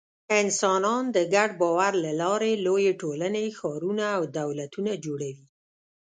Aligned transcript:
انسانان 0.41 1.03
د 1.15 1.17
ګډ 1.33 1.49
باور 1.61 1.93
له 2.05 2.11
لارې 2.21 2.51
لویې 2.65 2.91
ټولنې، 3.01 3.45
ښارونه 3.57 4.05
او 4.17 4.21
دولتونه 4.39 4.91
جوړوي. 5.05 5.45